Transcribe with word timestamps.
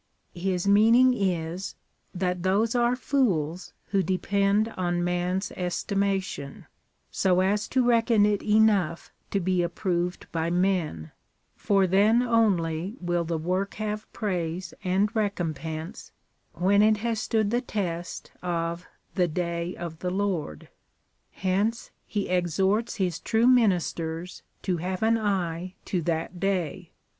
His 0.33 0.67
meaning 0.67 1.13
is, 1.13 1.75
that 2.11 2.41
those 2.41 2.73
are 2.73 2.95
fools 2.95 3.71
who 3.89 4.01
depend 4.01 4.69
on 4.69 5.03
man's 5.03 5.51
estimation, 5.51 6.65
so 7.11 7.39
as 7.41 7.67
to 7.67 7.85
reckon 7.85 8.25
it 8.25 8.41
enough 8.41 9.11
to 9.29 9.39
be 9.39 9.61
approved 9.61 10.25
by 10.31 10.49
men, 10.49 11.11
for 11.55 11.85
then 11.85 12.23
only 12.23 12.97
will 12.99 13.23
the 13.23 13.37
work 13.37 13.75
have 13.75 14.11
praise 14.11 14.73
and 14.83 15.15
recompense— 15.15 16.11
when 16.53 16.81
it 16.81 16.97
has 17.05 17.21
stood 17.21 17.51
the 17.51 17.61
test 17.61 18.31
of 18.41 18.87
the 19.13 19.27
day 19.27 19.75
of 19.75 19.99
the 19.99 20.09
Lord. 20.09 20.69
Hence 21.33 21.91
he 22.07 22.27
exhorts 22.27 22.95
His 22.95 23.19
true 23.19 23.45
ministers 23.45 24.41
to 24.63 24.77
have 24.77 25.03
an 25.03 25.19
eye 25.19 25.75
to 25.85 26.01
that 26.01 26.39
day. 26.39 26.89